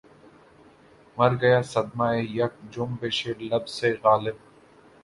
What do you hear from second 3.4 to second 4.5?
لب سے غالب